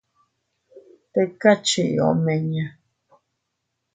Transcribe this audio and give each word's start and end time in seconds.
Tika 1.11 1.51
chii 1.65 2.01
omiña. 2.09 2.65